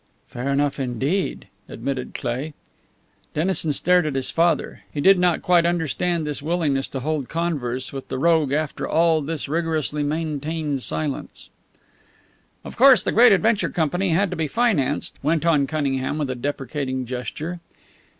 "Fair 0.29 0.51
enough, 0.51 0.79
indeed," 0.79 1.45
admitted 1.69 2.15
Cleigh. 2.15 2.53
Dennison 3.35 3.71
stared 3.71 4.07
at 4.07 4.15
his 4.15 4.31
father. 4.31 4.81
He 4.91 4.99
did 4.99 5.19
not 5.19 5.43
quite 5.43 5.63
understand 5.63 6.25
this 6.25 6.41
willingness 6.41 6.87
to 6.87 7.01
hold 7.01 7.29
converse 7.29 7.93
with 7.93 8.07
the 8.07 8.17
rogue 8.17 8.51
after 8.51 8.89
all 8.89 9.21
this 9.21 9.47
rigorously 9.47 10.01
maintained 10.01 10.81
silence. 10.81 11.51
"Of 12.65 12.75
course 12.77 13.03
the 13.03 13.11
Great 13.11 13.31
Adventure 13.31 13.69
Company 13.69 14.09
had 14.09 14.31
to 14.31 14.35
be 14.35 14.47
financed," 14.47 15.19
went 15.21 15.45
on 15.45 15.67
Cunningham 15.67 16.17
with 16.17 16.31
a 16.31 16.35
deprecating 16.35 17.05
gesture. 17.05 17.59